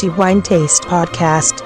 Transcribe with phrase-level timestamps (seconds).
[0.00, 1.62] The Wine Taste Podcast.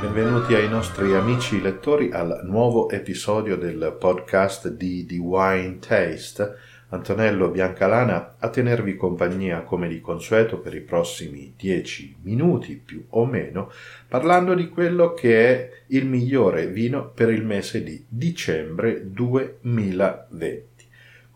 [0.00, 6.54] Benvenuti ai nostri amici lettori al nuovo episodio del podcast di The Wine Taste.
[6.90, 13.26] Antonello Biancalana a tenervi compagnia come di consueto per i prossimi dieci minuti più o
[13.26, 13.68] meno,
[14.06, 20.67] parlando di quello che è il migliore vino per il mese di dicembre 2020.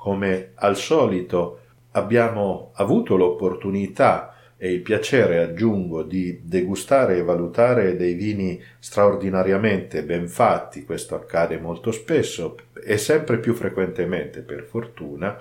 [0.02, 1.60] Come al solito
[1.92, 10.26] abbiamo avuto l'opportunità e il piacere, aggiungo, di degustare e valutare dei vini straordinariamente ben
[10.26, 15.38] fatti, questo accade molto spesso e sempre più frequentemente per fortuna,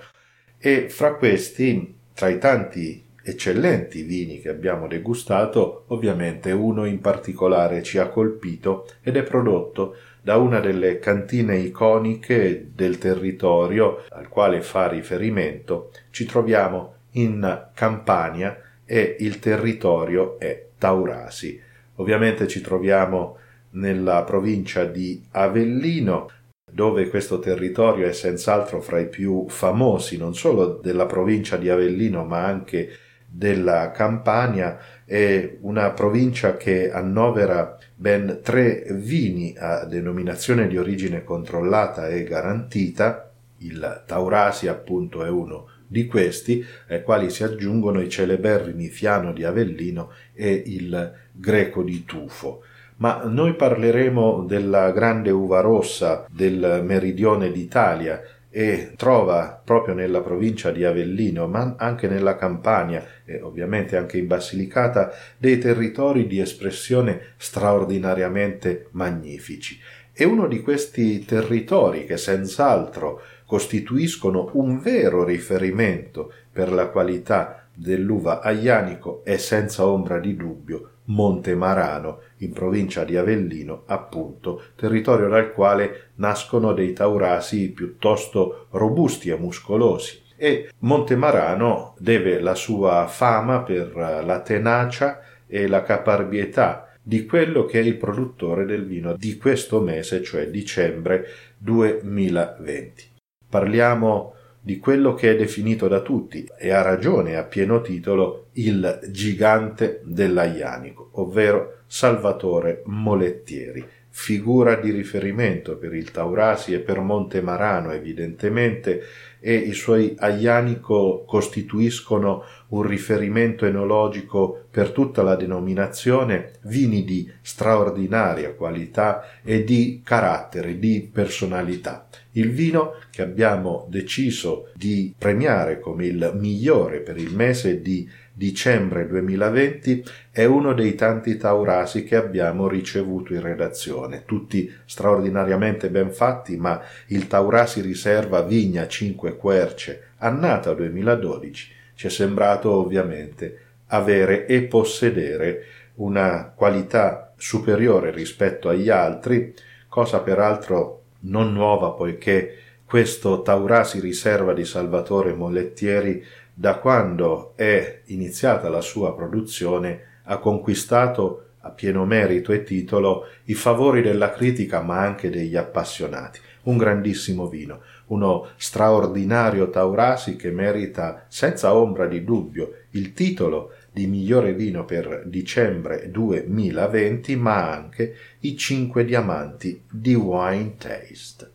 [0.56, 7.82] e fra questi, tra i tanti eccellenti vini che abbiamo degustato, ovviamente uno in particolare
[7.82, 14.62] ci ha colpito ed è prodotto da una delle cantine iconiche del territorio al quale
[14.62, 21.60] fa riferimento, ci troviamo in Campania e il territorio è Taurasi.
[21.96, 23.36] Ovviamente ci troviamo
[23.70, 26.30] nella provincia di Avellino,
[26.70, 32.24] dove questo territorio è senz'altro fra i più famosi non solo della provincia di Avellino
[32.24, 40.76] ma anche della Campania, è una provincia che annovera ben tre vini a denominazione di
[40.76, 48.00] origine controllata e garantita, il Taurasi appunto è uno di questi, ai quali si aggiungono
[48.00, 52.62] i celeberrimi Fiano di Avellino e il Greco di Tufo.
[52.96, 58.20] Ma noi parleremo della grande uva rossa del meridione d'Italia
[58.54, 64.26] e trova proprio nella provincia di Avellino, ma anche nella Campania e ovviamente anche in
[64.26, 69.80] Basilicata, dei territori di espressione straordinariamente magnifici.
[70.12, 78.40] E uno di questi territori che senz'altro costituiscono un vero riferimento per la qualità dell'uva
[78.42, 85.52] aglianico è senza ombra di dubbio Monte Marano, in provincia di Avellino, appunto, territorio dal
[85.52, 90.20] quale nascono dei taurasi piuttosto robusti e muscolosi.
[90.36, 97.64] E Monte Marano deve la sua fama per la tenacia e la caparbietà di quello
[97.64, 101.26] che è il produttore del vino di questo mese, cioè dicembre
[101.58, 103.10] 2020.
[103.48, 104.34] Parliamo
[104.64, 110.00] di quello che è definito da tutti, e ha ragione a pieno titolo, il gigante
[110.04, 119.02] dell'Aianico, ovvero Salvatore Molettieri, figura di riferimento per il Taurasi e per Montemarano evidentemente,
[119.44, 128.54] e i suoi Aianico costituiscono un riferimento enologico per tutta la denominazione, vini di straordinaria
[128.54, 132.06] qualità e di carattere, di personalità.
[132.34, 139.06] Il vino che abbiamo deciso di premiare come il migliore per il mese di dicembre
[139.06, 146.56] 2020 è uno dei tanti taurasi che abbiamo ricevuto in redazione, tutti straordinariamente ben fatti,
[146.56, 154.62] ma il Taurasi riserva Vigna 5 Querce, annata 2012, ci è sembrato ovviamente avere e
[154.62, 155.64] possedere
[155.96, 159.54] una qualità superiore rispetto agli altri,
[159.88, 162.56] cosa peraltro non nuova poiché
[162.92, 166.22] questo Taurasi riserva di Salvatore Mollettieri
[166.54, 173.54] da quando è iniziata la sua produzione ha conquistato a pieno merito e titolo i
[173.54, 176.40] favori della critica ma anche degli appassionati.
[176.64, 184.06] Un grandissimo vino, uno straordinario Taurasi che merita senza ombra di dubbio il titolo di
[184.06, 191.50] migliore vino per dicembre 2020, ma anche i cinque diamanti di Wine Taste.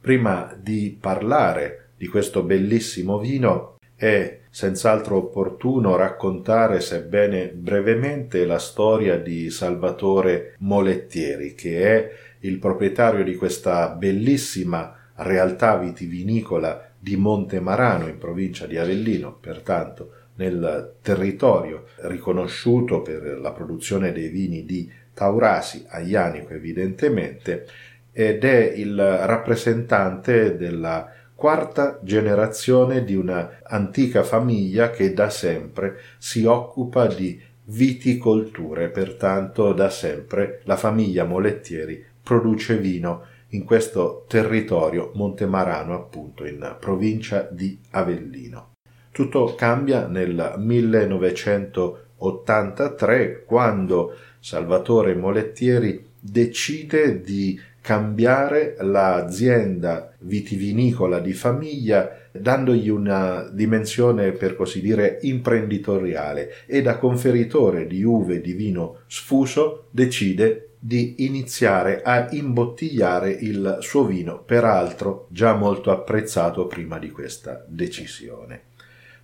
[0.00, 9.18] Prima di parlare di questo bellissimo vino, è senz'altro opportuno raccontare, sebbene brevemente, la storia
[9.18, 18.18] di Salvatore Molettieri, che è il proprietario di questa bellissima realtà vitivinicola di Montemarano in
[18.18, 26.52] provincia di Avellino, pertanto nel territorio riconosciuto per la produzione dei vini di Taurasi, Aglianico
[26.52, 27.66] evidentemente,
[28.12, 36.44] ed è il rappresentante della quarta generazione di una antica famiglia che da sempre si
[36.44, 45.94] occupa di viticolture, pertanto da sempre la famiglia Molettieri produce vino in questo territorio montemarano,
[45.94, 48.72] appunto in provincia di Avellino.
[49.12, 62.88] Tutto cambia nel 1983 quando Salvatore Molettieri decide di cambiare l'azienda vitivinicola di famiglia dandogli
[62.88, 70.70] una dimensione per così dire imprenditoriale e da conferitore di uve di vino sfuso decide
[70.80, 78.62] di iniziare a imbottigliare il suo vino, peraltro già molto apprezzato prima di questa decisione.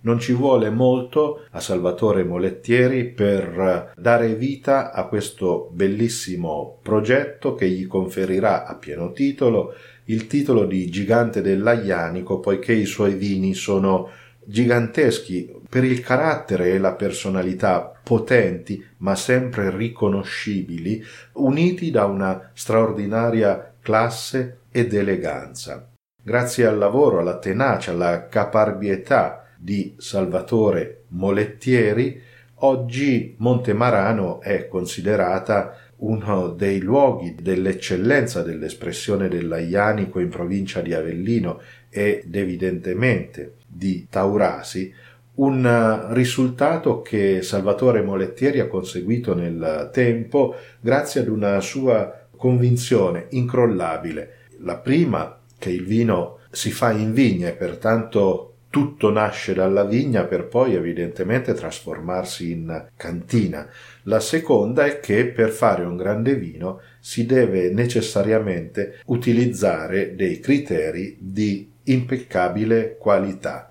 [0.03, 7.69] Non ci vuole molto a Salvatore Molettieri per dare vita a questo bellissimo progetto che
[7.69, 9.73] gli conferirà a pieno titolo
[10.05, 14.09] il titolo di gigante dell'Aianico poiché i suoi vini sono
[14.43, 21.01] giganteschi per il carattere e la personalità potenti ma sempre riconoscibili,
[21.33, 25.87] uniti da una straordinaria classe ed eleganza.
[26.21, 32.21] Grazie al lavoro, alla tenacia, alla caparbietà di Salvatore Molettieri,
[32.55, 42.35] oggi Montemarano è considerata uno dei luoghi dell'eccellenza dell'espressione dell'Aianico in provincia di Avellino ed
[42.35, 44.93] evidentemente di Taurasi,
[45.35, 54.39] un risultato che Salvatore Molettieri ha conseguito nel tempo grazie ad una sua convinzione incrollabile.
[54.59, 60.23] La prima che il vino si fa in vigna e pertanto tutto nasce dalla vigna
[60.23, 63.69] per poi evidentemente trasformarsi in cantina.
[64.05, 71.15] La seconda è che per fare un grande vino si deve necessariamente utilizzare dei criteri
[71.19, 73.69] di impeccabile qualità.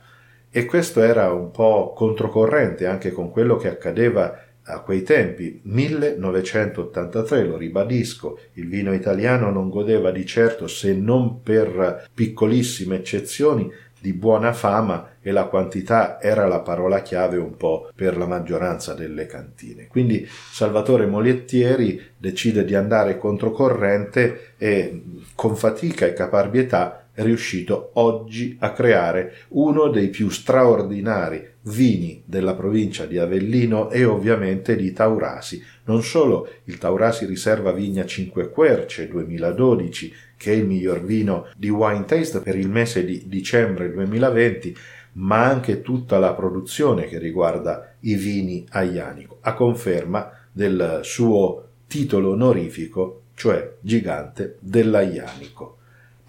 [0.48, 7.44] E questo era un po' controcorrente anche con quello che accadeva a quei tempi, 1983,
[7.44, 13.68] lo ribadisco, il vino italiano non godeva di certo, se non per piccolissime eccezioni,
[14.02, 18.94] di buona fama e la quantità era la parola chiave un po' per la maggioranza
[18.94, 19.86] delle cantine.
[19.86, 25.02] Quindi Salvatore Moliettieri decide di andare controcorrente e
[25.36, 32.54] con fatica e caparbietà è riuscito oggi a creare uno dei più straordinari vini della
[32.54, 35.62] provincia di Avellino e ovviamente di Taurasi.
[35.84, 41.68] Non solo il Taurasi Riserva Vigna 5 Querce 2012, che è il miglior vino di
[41.68, 44.76] Wine Taste per il mese di dicembre 2020,
[45.14, 52.30] ma anche tutta la produzione che riguarda i vini aianico, a conferma del suo titolo
[52.30, 55.78] onorifico, cioè gigante dell'aianico.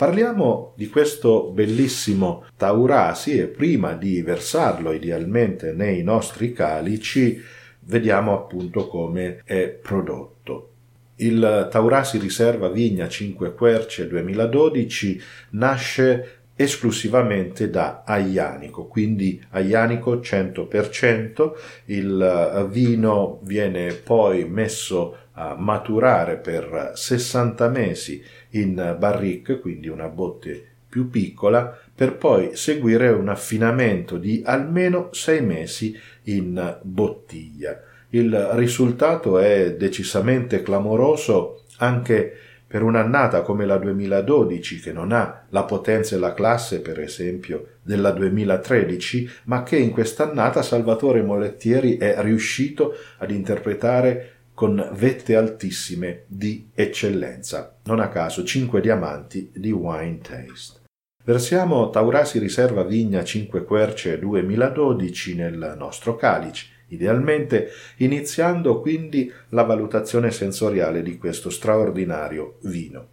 [0.03, 7.41] Parliamo di questo bellissimo Taurasi e prima di versarlo idealmente nei nostri calici
[7.85, 10.71] vediamo appunto come è prodotto.
[11.15, 15.21] Il Taurasi Riserva Vigna 5 Querce 2012
[15.51, 21.51] nasce esclusivamente da Aianico, quindi Aianico 100%,
[21.85, 30.67] il vino viene poi messo a maturare per 60 mesi in barrique, quindi una botte
[30.87, 37.81] più piccola, per poi seguire un affinamento di almeno sei mesi in bottiglia.
[38.09, 42.31] Il risultato è decisamente clamoroso anche
[42.73, 47.67] per un'annata come la 2012 che non ha la potenza e la classe per esempio
[47.83, 56.23] della 2013 ma che in quest'annata Salvatore Molettieri è riuscito ad interpretare con vette altissime
[56.27, 57.79] di eccellenza.
[57.85, 60.81] Non a caso 5 diamanti di Wine Taste.
[61.25, 70.31] Versiamo Taurasi Riserva Vigna 5 Querce 2012 nel nostro calice, idealmente iniziando quindi la valutazione
[70.31, 73.07] sensoriale di questo straordinario vino.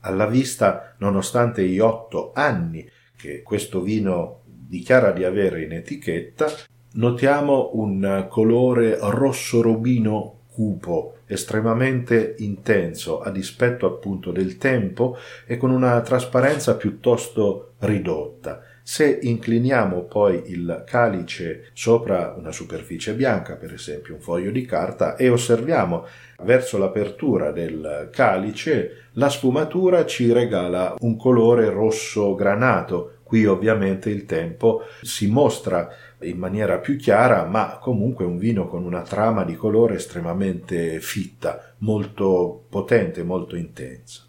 [0.00, 6.50] Alla vista, nonostante gli otto anni che questo vino dichiara di avere in etichetta,
[6.94, 15.16] notiamo un colore rosso robino cupo, estremamente intenso a dispetto appunto del tempo
[15.46, 18.62] e con una trasparenza piuttosto ridotta.
[18.84, 25.14] Se incliniamo poi il calice sopra una superficie bianca, per esempio un foglio di carta,
[25.14, 26.04] e osserviamo
[26.42, 33.18] verso l'apertura del calice, la sfumatura ci regala un colore rosso granato.
[33.22, 35.88] Qui ovviamente il tempo si mostra
[36.22, 41.74] in maniera più chiara, ma comunque un vino con una trama di colore estremamente fitta,
[41.78, 44.22] molto potente, molto intensa.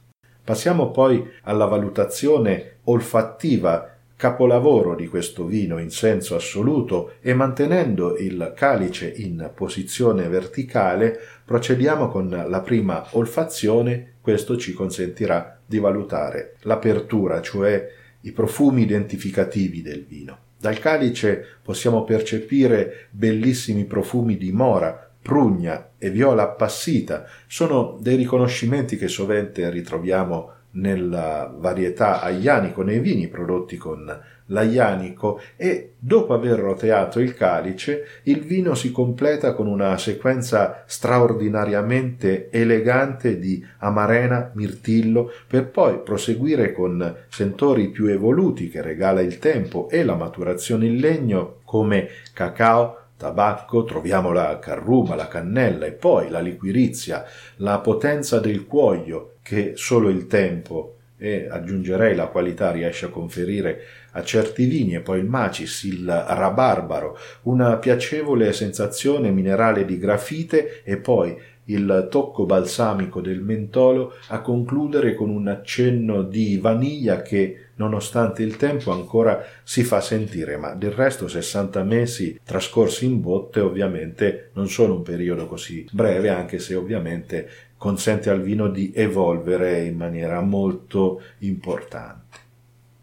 [0.43, 8.53] Passiamo poi alla valutazione olfattiva capolavoro di questo vino in senso assoluto e mantenendo il
[8.55, 17.41] calice in posizione verticale procediamo con la prima olfazione questo ci consentirà di valutare l'apertura
[17.41, 17.85] cioè
[18.21, 26.10] i profumi identificativi del vino dal calice possiamo percepire bellissimi profumi di mora, prugna e
[26.10, 27.25] viola appassita.
[27.48, 35.93] Sono dei riconoscimenti che sovente ritroviamo nella varietà aianico, nei vini prodotti con l'aianico e
[35.97, 43.65] dopo aver roteato il calice il vino si completa con una sequenza straordinariamente elegante di
[43.79, 50.15] amarena, mirtillo per poi proseguire con sentori più evoluti che regala il tempo e la
[50.15, 57.23] maturazione in legno come cacao, tabacco, troviamo la carruba, la cannella e poi la liquirizia,
[57.57, 63.81] la potenza del cuoio che solo il tempo e aggiungerei la qualità riesce a conferire
[64.12, 70.81] a certi vini e poi il macis, il rabarbaro, una piacevole sensazione minerale di grafite
[70.83, 77.67] e poi il tocco balsamico del mentolo a concludere con un accenno di vaniglia che
[77.75, 83.62] nonostante il tempo ancora si fa sentire, ma del resto 60 mesi trascorsi in botte
[83.62, 87.50] ovviamente non sono un periodo così breve, anche se ovviamente
[87.83, 92.37] consente al vino di evolvere in maniera molto importante.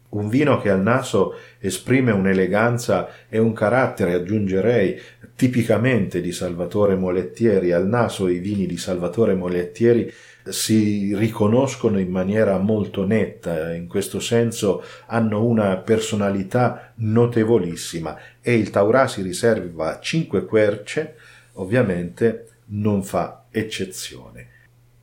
[0.09, 4.99] Un vino che al naso esprime un'eleganza e un carattere, aggiungerei,
[5.35, 7.71] tipicamente di Salvatore Molettieri.
[7.71, 10.11] Al naso i vini di Salvatore Molettieri
[10.45, 18.71] si riconoscono in maniera molto netta, in questo senso hanno una personalità notevolissima e il
[18.71, 21.17] Taurà si riserva cinque querce,
[21.53, 24.50] ovviamente non fa eccezione.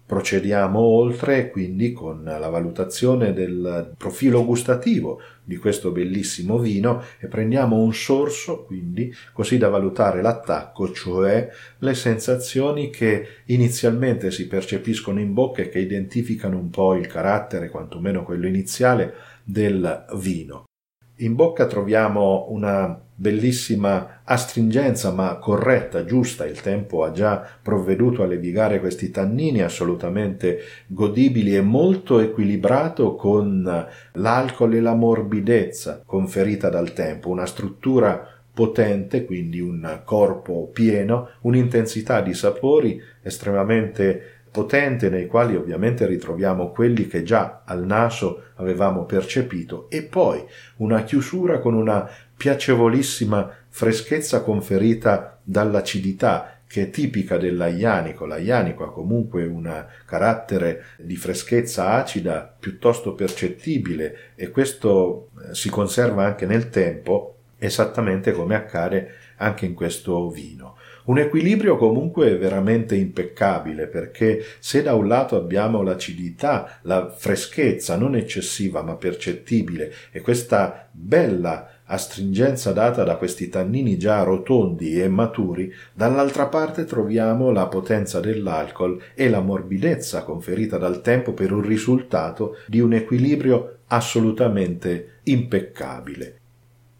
[0.09, 7.77] Procediamo oltre quindi con la valutazione del profilo gustativo di questo bellissimo vino e prendiamo
[7.77, 11.50] un sorso quindi così da valutare l'attacco, cioè
[11.81, 17.69] le sensazioni che inizialmente si percepiscono in bocca e che identificano un po' il carattere,
[17.69, 19.12] quantomeno quello iniziale,
[19.45, 20.67] del vino.
[21.20, 28.26] In bocca troviamo una bellissima astringenza ma corretta, giusta, il tempo ha già provveduto a
[28.26, 36.92] levigare questi tannini assolutamente godibili e molto equilibrato con l'alcol e la morbidezza conferita dal
[36.92, 45.57] tempo, una struttura potente, quindi un corpo pieno, un'intensità di sapori estremamente potente nei quali
[45.57, 50.45] ovviamente ritroviamo quelli che già al naso avevamo percepito e poi
[50.76, 58.26] una chiusura con una piacevolissima freschezza conferita dall'acidità che è tipica dell'aianico.
[58.26, 66.25] L'aianico ha comunque un carattere di freschezza acida piuttosto percettibile e questo eh, si conserva
[66.25, 70.76] anche nel tempo esattamente come accade anche in questo vino.
[71.09, 78.15] Un equilibrio comunque veramente impeccabile perché se da un lato abbiamo l'acidità, la freschezza non
[78.15, 85.73] eccessiva ma percettibile e questa bella astringenza data da questi tannini già rotondi e maturi,
[85.95, 92.57] dall'altra parte troviamo la potenza dell'alcol e la morbidezza conferita dal tempo per un risultato
[92.67, 96.41] di un equilibrio assolutamente impeccabile.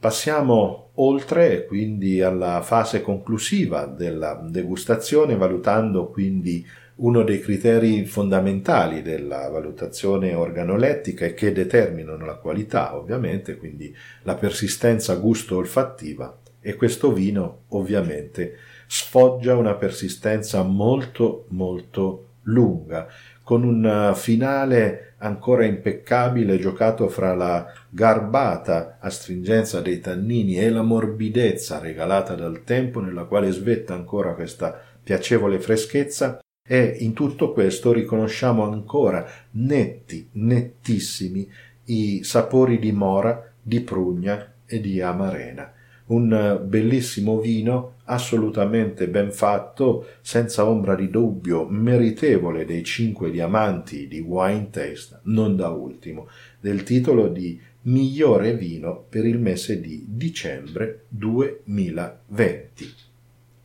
[0.00, 6.64] Passiamo oltre quindi alla fase conclusiva della degustazione, valutando quindi
[6.97, 14.37] uno dei criteri fondamentali della valutazione organolettica e che determinano la qualità, ovviamente, quindi la
[14.37, 16.38] persistenza gusto-olfattiva.
[16.61, 18.55] E questo vino ovviamente
[18.87, 23.07] sfoggia una persistenza molto molto lunga
[23.43, 31.78] con un finale ancora impeccabile giocato fra la garbata astringenza dei tannini e la morbidezza
[31.78, 38.62] regalata dal tempo nella quale svetta ancora questa piacevole freschezza e in tutto questo riconosciamo
[38.62, 41.50] ancora netti, nettissimi
[41.87, 45.73] i sapori di mora, di prugna e di amarena.
[46.09, 54.21] Un bellissimo vino assolutamente ben fatto, senza ombra di dubbio, meritevole dei cinque diamanti di
[54.21, 56.28] Wine Taste, non da ultimo,
[56.61, 62.85] del titolo di migliore vino per il mese di dicembre 2020.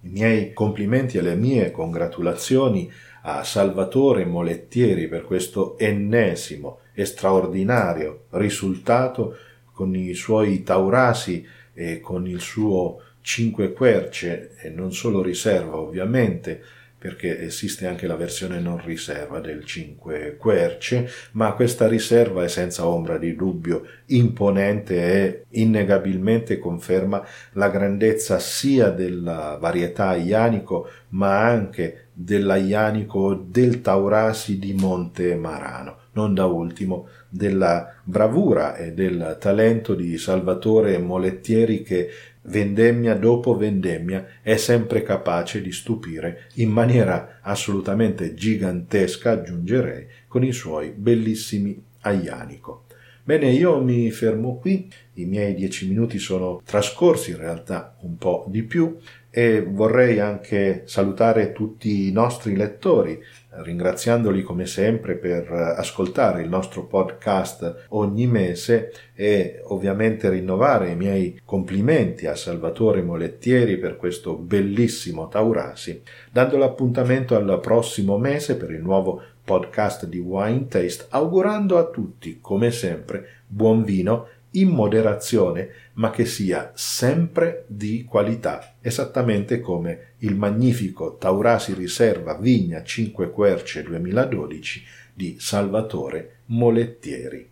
[0.01, 2.91] I miei complimenti e le mie congratulazioni
[3.24, 9.38] a Salvatore Molettieri per questo ennesimo e straordinario risultato
[9.72, 16.62] con i suoi taurasi e con il suo cinque querce e non solo riserva ovviamente
[17.03, 22.88] perché esiste anche la versione non riserva del 5 querce, ma questa riserva è senza
[22.88, 27.22] ombra di dubbio imponente e innegabilmente conferma
[27.55, 36.33] la grandezza sia della varietà ianico, ma anche dell'aianico del Taurasi di Monte Marano non
[36.33, 42.10] da ultimo della bravura e del talento di Salvatore Molettieri che
[42.44, 50.52] vendemmia dopo vendemmia è sempre capace di stupire in maniera assolutamente gigantesca, aggiungerei, con i
[50.52, 52.86] suoi bellissimi Aianico.
[53.24, 58.46] Bene, io mi fermo qui, i miei dieci minuti sono trascorsi, in realtà un po'
[58.48, 58.98] di più,
[59.36, 66.86] e vorrei anche salutare tutti i nostri lettori, ringraziandoli come sempre per ascoltare il nostro
[66.86, 75.27] podcast ogni mese e ovviamente rinnovare i miei complimenti a Salvatore Molettieri per questo bellissimo
[75.27, 81.89] Taurasi, dando l'appuntamento al prossimo mese per il nuovo podcast di Wine Taste, augurando a
[81.89, 90.13] tutti, come sempre, buon vino in moderazione, ma che sia sempre di qualità, esattamente come
[90.19, 94.83] il magnifico Taurasi Riserva Vigna 5 Querce 2012
[95.13, 97.50] di Salvatore Molettieri.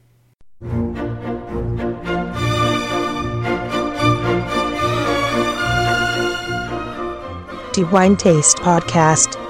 [7.74, 9.41] The Wine Taste Podcast